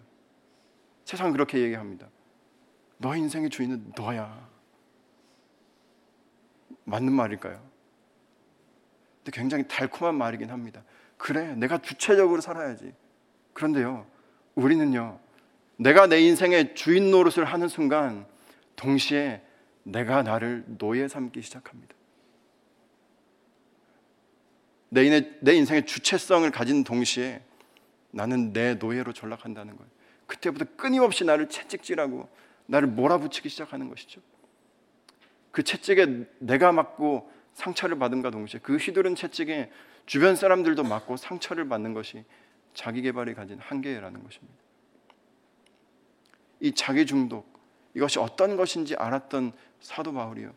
[1.06, 2.10] 세상 그렇게 얘기합니다.
[2.98, 4.50] 너 인생의 주인은 너야.
[6.86, 7.67] 맞는 말일까요?
[9.32, 10.84] 굉장히 달콤한 말이긴 합니다.
[11.18, 12.94] 그래, 내가 주체적으로 살아야지.
[13.54, 14.06] 그런데요,
[14.56, 15.20] 우리는요,
[15.78, 18.26] 내가 내 인생의 주인 노릇을 하는 순간,
[18.76, 19.42] 동시에
[19.84, 21.96] 내가 나를 노예 삼기 시작합니다.
[24.90, 27.42] 내, 인의, 내 인생의 주체성을 가진 동시에
[28.12, 29.92] 나는 내 노예로 전락한다는 거예요.
[30.26, 32.30] 그때부터 끊임없이 나를 채찍질하고
[32.68, 34.22] 나를 몰아붙이기 시작하는 것이죠.
[35.52, 39.72] 그 채찍에 내가 맞고 상처를 받은가 동시에 그 휘두른 채찍에
[40.06, 42.24] 주변 사람들도 맞고 상처를 받는 것이
[42.76, 44.56] 자기 개발이 가진 한계라는 것입니다.
[46.60, 47.52] 이 자기 중독
[47.96, 50.54] 이것이 어떤 것인지 알았던 사도 바울이요.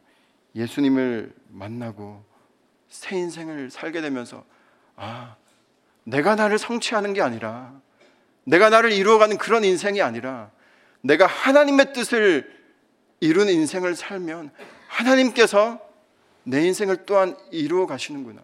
[0.54, 2.22] 예수님을 만나고
[2.88, 4.44] 새 인생을 살게 되면서
[4.94, 5.36] 아,
[6.04, 7.80] 내가 나를 성취하는 게 아니라
[8.44, 10.50] 내가 나를 이루어가는 그런 인생이 아니라
[11.00, 12.60] 내가 하나님의 뜻을
[13.20, 14.50] 이룬 인생을 살면
[14.88, 15.89] 하나님께서
[16.44, 18.40] 내 인생을 또한 이루어 가시는구나.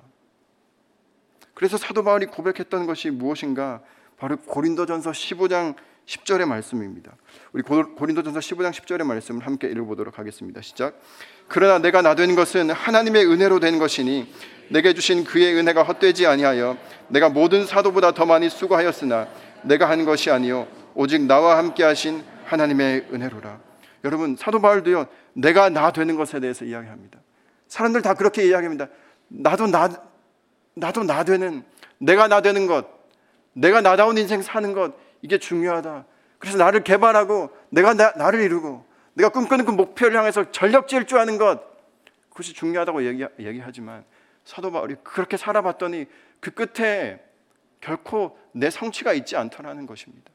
[1.54, 3.80] 그래서 사도 바울이 고백했던 것이 무엇인가?
[4.18, 5.74] 바로 고린도전서 15장
[6.06, 7.16] 10절의 말씀입니다.
[7.52, 10.62] 우리 고린도전서 15장 10절의 말씀을 함께 읽어보도록 하겠습니다.
[10.62, 11.00] 시작.
[11.48, 14.32] 그러나 내가 나 된 것은 하나님의 은혜로 된 것이니
[14.68, 16.76] 내게 주신 그의 은혜가 헛되지 아니하여
[17.08, 19.28] 내가 모든 사도보다 더 많이 수고하였으나
[19.62, 23.60] 내가 한 것이 아니요 오직 나와 함께 하신 하나님의 은혜로라.
[24.04, 27.18] 여러분 사도 바울도요 내가 나 되는 것에 대해서 이야기합니다.
[27.68, 28.88] 사람들 다 그렇게 이야기합니다.
[29.28, 29.88] 나도 나
[30.74, 31.64] 나도 나 되는
[31.98, 32.86] 내가 나 되는 것,
[33.54, 36.04] 내가 나다운 인생 사는 것 이게 중요하다.
[36.38, 41.62] 그래서 나를 개발하고 내가 나, 나를 이루고 내가 꿈꾸는 그 목표를 향해서 전력 질주하는 것
[42.28, 44.04] 그것이 중요하다고 얘기, 얘기하지만
[44.44, 46.06] 사도 바울이 그렇게 살아봤더니
[46.40, 47.20] 그 끝에
[47.80, 50.30] 결코 내 성취가 있지 않더라는 것입니다.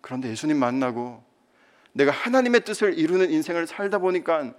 [0.00, 1.22] 그런데 예수님 만나고
[1.92, 4.52] 내가 하나님의 뜻을 이루는 인생을 살다 보니까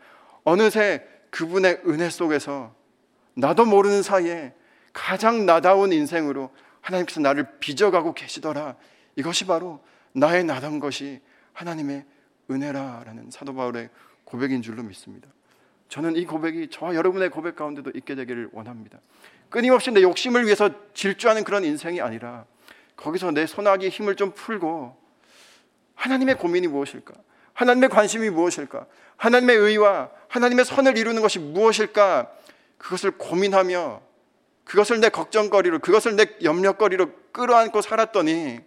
[0.45, 2.75] 어느새 그분의 은혜 속에서
[3.33, 4.53] 나도 모르는 사이에
[4.93, 8.75] 가장 나다운 인생으로 하나님께서 나를 빚어가고 계시더라.
[9.15, 11.21] 이것이 바로 나의 나던 것이
[11.53, 12.05] 하나님의
[12.51, 13.89] 은혜라라는 사도 바울의
[14.25, 15.27] 고백인 줄로 믿습니다.
[15.89, 18.99] 저는 이 고백이 저와 여러분의 고백 가운데도 있게 되기를 원합니다.
[19.49, 22.45] 끊임없이 내 욕심을 위해서 질주하는 그런 인생이 아니라
[22.95, 24.95] 거기서 내 소나기 힘을 좀 풀고
[25.95, 27.15] 하나님의 고민이 무엇일까?
[27.53, 28.85] 하나님의 관심이 무엇일까?
[29.17, 32.31] 하나님의 의와 하나님의 선을 이루는 것이 무엇일까?
[32.77, 34.01] 그것을 고민하며
[34.65, 38.59] 그것을 내 걱정거리로 그것을 내 염려거리로 끌어안고 살았더니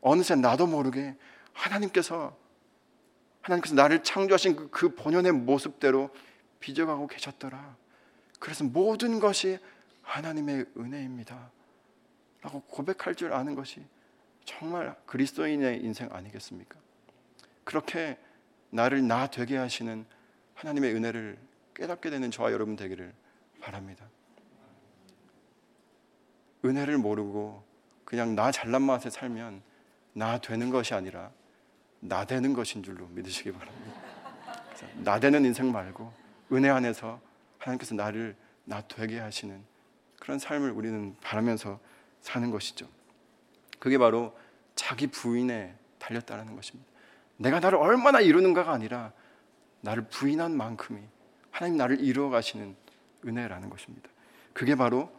[0.00, 1.16] 어느새 나도 모르게
[1.52, 2.36] 하나님께서
[3.42, 6.10] 하나님께서 나를 창조하신 그, 그 본연의 모습대로
[6.60, 7.76] 빚어가고 계셨더라.
[8.38, 9.58] 그래서 모든 것이
[10.02, 11.50] 하나님의 은혜입니다.
[12.42, 13.84] 라고 고백할 줄 아는 것이
[14.44, 16.78] 정말 그리스도인의 인생 아니겠습니까?
[17.70, 18.18] 그렇게
[18.70, 20.04] 나를 나 되게 하시는
[20.56, 21.38] 하나님의 은혜를
[21.76, 23.14] 깨닫게 되는 저와 여러분 되기를
[23.60, 24.06] 바랍니다.
[26.64, 27.62] 은혜를 모르고
[28.04, 29.62] 그냥 나 잘난 맛에 살면
[30.14, 31.30] 나 되는 것이 아니라
[32.00, 34.02] 나 되는 것인 줄로 믿으시기 바랍니다.
[34.96, 36.12] 나 되는 인생 말고
[36.50, 37.20] 은혜 안에서
[37.58, 39.62] 하나님께서 나를 나 되게 하시는
[40.18, 41.78] 그런 삶을 우리는 바라면서
[42.20, 42.88] 사는 것이죠.
[43.78, 44.36] 그게 바로
[44.74, 46.89] 자기 부인에 달렸다는 것입니다.
[47.40, 49.12] 내가 나를 얼마나 이루는가가 아니라
[49.80, 51.00] 나를 부인한 만큼이
[51.50, 52.76] 하나님 나를 이루어 가시는
[53.26, 54.10] 은혜라는 것입니다.
[54.52, 55.10] 그게 바로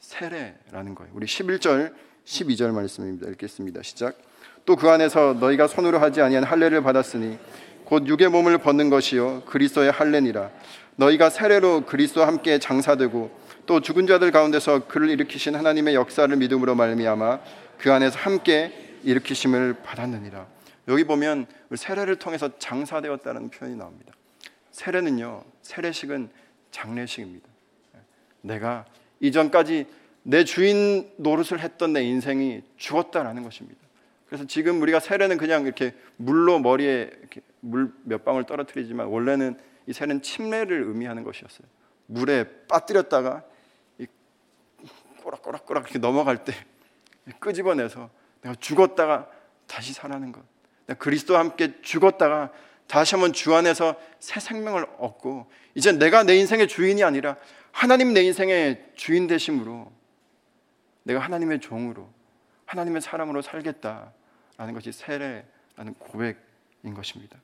[0.00, 1.12] 세례라는 거예요.
[1.14, 1.92] 우리 11절,
[2.24, 3.28] 12절 말씀입니다.
[3.30, 3.82] 읽겠습니다.
[3.82, 4.16] 시작.
[4.64, 7.38] 또 그 안에서 너희가 손으로 하지 아니한 할례를 받았으니
[7.84, 10.50] 곧 육의 몸을 벗는 것이요 그리스도의 할례니라.
[10.96, 13.30] 너희가 세례로 그리스도와 함께 장사되고
[13.66, 17.40] 또 죽은 자들 가운데서 그를 일으키신 하나님의 역사를 믿음으로 말미암아
[17.78, 18.72] 그 안에서 함께
[19.04, 20.55] 일으키심을 받았느니라.
[20.88, 24.12] 여기 보면 세례를 통해서 장사되었다는 표현이 나옵니다.
[24.70, 26.30] 세례는요, 세례식은
[26.70, 27.48] 장례식입니다.
[28.42, 28.84] 내가
[29.20, 29.86] 이전까지
[30.22, 33.80] 내 주인 노릇을 했던 내 인생이 죽었다라는 것입니다.
[34.26, 37.10] 그래서 지금 우리가 세례는 그냥 이렇게 물로 머리에
[37.60, 41.66] 물 몇 방울 떨어뜨리지만 원래는 이 세례는 침례를 의미하는 것이었어요.
[42.06, 43.44] 물에 빠뜨렸다가
[45.22, 46.52] 꼬락꼬락꼬락 이렇게 넘어갈 때
[47.40, 48.10] 끄집어내서
[48.42, 49.28] 내가 죽었다가
[49.66, 50.42] 다시 살아는 것.
[50.94, 52.52] 그리스도와 함께 죽었다가
[52.86, 57.36] 다시 한번 주 안에서 새 생명을 얻고 이제 내가 내 인생의 주인이 아니라
[57.72, 59.90] 하나님 내 인생의 주인 되심으로
[61.02, 62.08] 내가 하나님의 종으로
[62.66, 67.38] 하나님의 사람으로 살겠다라는 것이 세례라는 고백인 것입니다.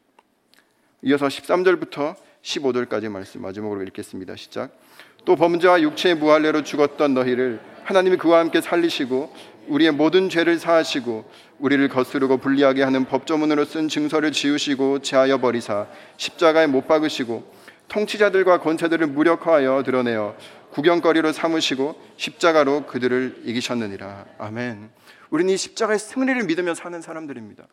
[1.02, 4.36] 이어서 13절부터 15절까지 말씀 마지막으로 읽겠습니다.
[4.36, 4.76] 시작.
[5.24, 9.32] 또 범죄와 육체의 무할례로 죽었던 너희를 하나님이 그와 함께 살리시고
[9.68, 11.24] 우리의 모든 죄를 사하시고
[11.58, 17.52] 우리를 거스르고 불리하게 하는 법조문으로 쓴 증서를 지우시고 제하여 버리사 십자가에 못 박으시고
[17.88, 20.34] 통치자들과 권세들을 무력화하여 드러내어
[20.70, 24.24] 구경거리로 삼으시고 십자가로 그들을 이기셨느니라.
[24.38, 24.90] 아멘.
[25.30, 27.64] 우리는 이 십자가의 승리를 믿으며 사는 사람들입니다.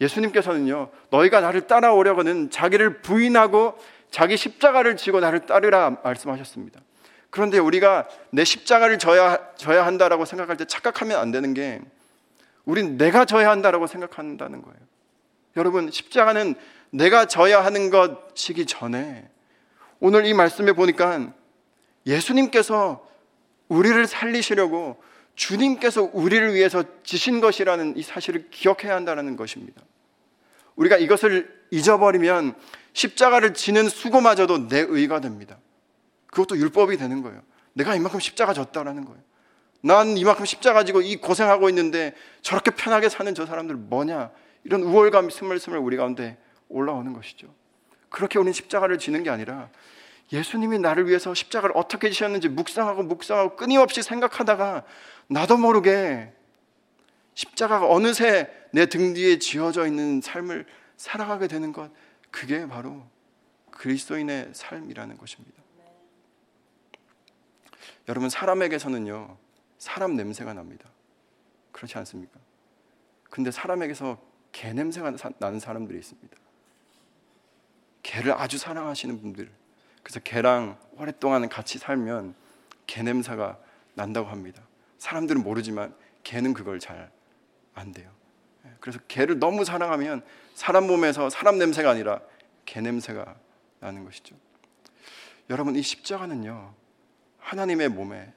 [0.00, 3.76] 예수님께서는요, 너희가 나를 따라오려거는 자기를 부인하고
[4.10, 6.80] 자기 십자가를 지고 나를 따르라 말씀하셨습니다.
[7.34, 11.80] 그런데 우리가 내 십자가를 져야, 져야 한다라고 생각할 때 착각하면 안 되는 게
[12.64, 14.78] 우린 내가 져야 한다라고 생각한다는 거예요.
[15.56, 16.54] 여러분, 십자가는
[16.90, 19.28] 내가 져야 하는 것이기 전에
[19.98, 21.32] 오늘 이 말씀에 보니까
[22.06, 23.04] 예수님께서
[23.66, 25.02] 우리를 살리시려고
[25.34, 29.82] 주님께서 우리를 위해서 지신 것이라는 이 사실을 기억해야 한다는 것입니다.
[30.76, 32.54] 우리가 이것을 잊어버리면
[32.92, 35.58] 십자가를 지는 수고마저도 내 의가 됩니다.
[36.34, 37.40] 그것도 율법이 되는 거예요.
[37.74, 39.20] 내가 이만큼 십자가 졌다라는 거예요.
[39.80, 44.30] 난 이만큼 십자가 지고 이 고생하고 있는데 저렇게 편하게 사는 저 사람들 뭐냐?
[44.64, 46.36] 이런 우월감이 스물스물 우리 가운데
[46.68, 47.54] 올라오는 것이죠.
[48.08, 49.68] 그렇게 우리는 십자가를 지는 게 아니라
[50.32, 54.84] 예수님이 나를 위해서 십자가를 어떻게 지셨는지 묵상하고 묵상하고 끊임없이 생각하다가
[55.28, 56.32] 나도 모르게
[57.34, 60.66] 십자가가 어느새 내 등 뒤에 지어져 있는 삶을
[60.96, 61.90] 살아가게 되는 것
[62.30, 63.04] 그게 바로
[63.70, 65.63] 그리스도인의 삶이라는 것입니다.
[68.08, 69.36] 여러분 사람에게서는요
[69.78, 70.88] 사람 냄새가 납니다.
[71.72, 72.38] 그렇지 않습니까?
[73.30, 74.18] 근데 사람에게서
[74.52, 76.36] 개 냄새가 나는 사람들이 있습니다.
[78.02, 79.50] 개를 아주 사랑하시는 분들.
[80.02, 82.34] 그래서 개랑 오랫동안 같이 살면
[82.86, 83.58] 개 냄새가
[83.94, 84.62] 난다고 합니다.
[84.98, 87.14] 사람들은 모르지만 개는 그걸 잘
[87.74, 88.10] 안 돼요.
[88.64, 90.22] 예, 그래서 개를 너무 사랑하면
[90.54, 92.20] 사람 몸에서 사람 냄새가 아니라
[92.64, 93.36] 개 냄새가
[93.80, 94.36] 나는 것이죠.
[95.50, 96.72] 여러분 이 십자가는요
[97.44, 98.32] 하나님의 몸에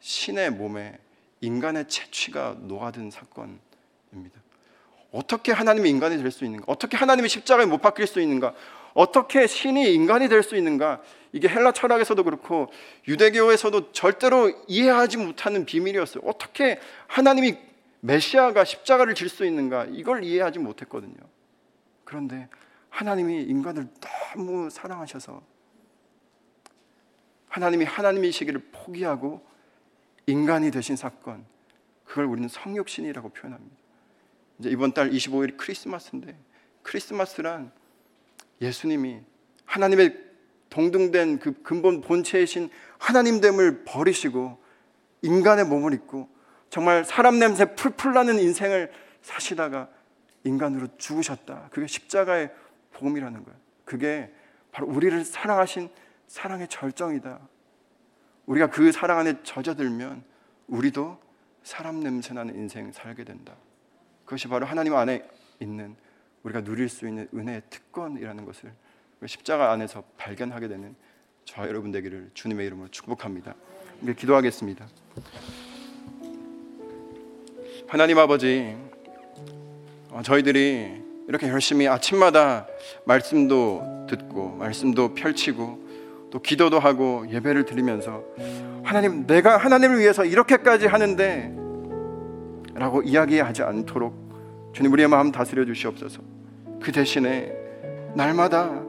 [0.00, 0.98] 신의 몸에
[1.40, 4.40] 인간의 채취가 녹아든 사건입니다.
[5.10, 6.64] 어떻게 하나님이 인간이 될 수 있는가?
[6.68, 8.54] 어떻게 하나님이 십자가에 못 박힐 수 있는가?
[8.94, 11.00] 어떻게 신이 인간이 될 수 있는가?
[11.32, 12.70] 이게 헬라 철학에서도 그렇고
[13.08, 16.22] 유대교에서도 절대로 이해하지 못하는 비밀이었어요.
[16.26, 17.56] 어떻게 하나님이
[18.00, 19.86] 메시아가 십자가를 질 수 있는가?
[19.90, 21.16] 이걸 이해하지 못했거든요.
[22.04, 22.48] 그런데
[22.90, 23.88] 하나님이 인간을
[24.34, 25.40] 너무 사랑하셔서
[27.52, 29.44] 하나님이 하나님이시기를 포기하고
[30.26, 31.44] 인간이 되신 사건,
[32.06, 33.76] 그걸 우리는 성육신이라고 표현합니다.
[34.58, 36.34] 이제 이번 달 25일 크리스마스인데
[36.82, 37.70] 크리스마스란
[38.62, 39.20] 예수님이
[39.66, 40.18] 하나님의
[40.70, 44.58] 동등된 그 근본 본체이신 하나님됨을 버리시고
[45.20, 46.30] 인간의 몸을 입고
[46.70, 49.90] 정말 사람 냄새 풀풀 나는 인생을 사시다가
[50.44, 51.68] 인간으로 죽으셨다.
[51.70, 52.50] 그게 십자가의
[52.92, 53.60] 복음이라는 거예요.
[53.84, 54.32] 그게
[54.70, 55.90] 바로 우리를 사랑하신
[56.32, 57.40] 사랑의 절정이다.
[58.46, 60.24] 우리가 그 사랑 안에 젖어들면
[60.66, 61.18] 우리도
[61.62, 63.54] 사람 냄새 나는 인생 살게 된다.
[64.24, 65.28] 그것이 바로 하나님 안에
[65.60, 65.94] 있는
[66.42, 68.72] 우리가 누릴 수 있는 은혜의 특권이라는 것을
[69.26, 70.96] 십자가 안에서 발견하게 되는
[71.44, 73.54] 저 여러분 되기를 주님의 이름으로 축복합니다.
[74.02, 74.88] 이제 기도하겠습니다.
[77.88, 78.74] 하나님 아버지,
[80.08, 82.66] 어, 저희들이 이렇게 열심히 아침마다
[83.04, 85.91] 말씀도 듣고 말씀도 펼치고
[86.32, 88.24] 또 기도도 하고 예배를 드리면서
[88.82, 91.54] 하나님 내가 하나님을 위해서 이렇게까지 하는데
[92.74, 96.22] 라고 이야기하지 않도록 주님 우리의 마음 다스려 주시옵소서.
[96.82, 97.52] 그 대신에
[98.16, 98.82] 날마다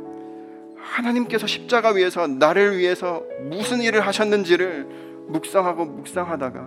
[0.77, 4.87] 하나님께서 십자가 위에서 나를 위해서 무슨 일을 하셨는지를
[5.27, 6.59] 묵상하고 묵상하다가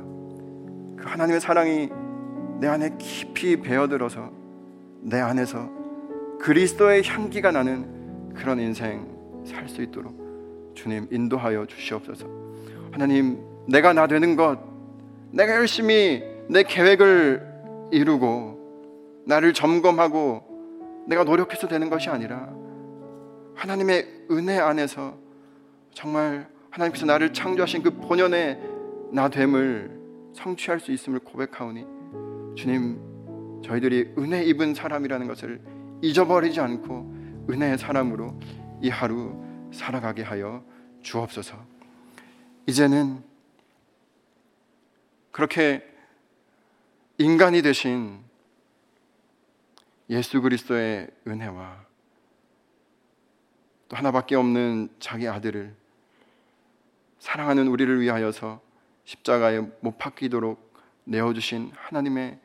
[0.98, 1.88] 그 하나님의 사랑이
[2.60, 4.30] 내 안에 깊이 배어들어서
[5.00, 5.70] 내 안에서
[6.38, 10.25] 그리스도의 향기가 나는 그런 인생 살 수 있도록
[10.76, 12.28] 주님 인도하여 주시옵소서.
[12.92, 14.60] 하나님 내가 나 되는 것
[15.32, 22.48] 내가 열심히 내 계획을 이루고 나를 점검하고 내가 노력해서 되는 것이 아니라
[23.54, 25.14] 하나님의 은혜 안에서
[25.92, 28.60] 정말 하나님께서 나를 창조하신 그 본연의
[29.12, 29.98] 나됨을
[30.34, 31.84] 성취할 수 있음을 고백하오니
[32.54, 35.60] 주님 저희들이 은혜 입은 사람이라는 것을
[36.02, 38.34] 잊어버리지 않고 은혜의 사람으로
[38.82, 39.45] 이 하루
[39.76, 40.64] 살아가게 하여
[41.02, 41.56] 주옵소서.
[42.66, 43.22] 이제는
[45.30, 45.86] 그렇게
[47.18, 48.24] 인간이 되신
[50.10, 51.84] 예수 그리스도의 은혜와
[53.88, 55.74] 또 하나밖에 없는 자기 아들을
[57.18, 58.60] 사랑하는 우리를 위하여서
[59.04, 60.74] 십자가에 못 박히도록
[61.04, 62.38] 내어주신 하나님의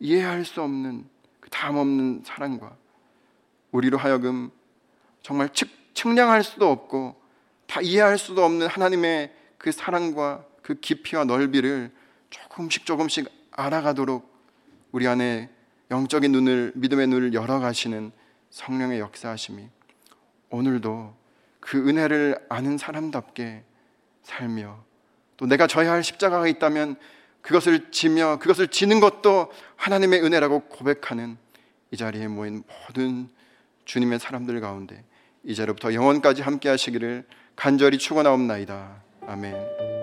[0.00, 1.08] 이해할 수 없는
[1.40, 2.76] 그 다음 없는 사랑과
[3.70, 4.50] 우리로 하여금
[5.22, 5.68] 정말 측,
[6.02, 7.14] 측량할 수도 없고
[7.68, 11.92] 다 이해할 수도 없는 하나님의 그 사랑과 그 깊이와 넓이를
[12.28, 14.28] 조금씩 조금씩 알아가도록
[14.90, 15.48] 우리 안에
[15.92, 18.10] 영적인 눈을 믿음의 눈을 열어 가시는
[18.50, 19.68] 성령의 역사하심이
[20.50, 21.14] 오늘도
[21.60, 23.62] 그 은혜를 아는 사람답게
[24.24, 24.84] 살며
[25.36, 26.96] 또 내가 져야 할 십자가가 있다면
[27.42, 31.36] 그것을 지며 그것을 지는 것도 하나님의 은혜라고 고백하는
[31.92, 33.28] 이 자리에 모인 모든
[33.84, 35.04] 주님의 사람들 가운데
[35.44, 37.24] 이제로부터 영원까지 함께 하시기를
[37.56, 39.02] 간절히 축원하옵나이다.
[39.26, 40.01] 아멘.